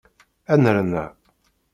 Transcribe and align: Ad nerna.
Ad 0.51 0.59
nerna. 0.63 1.05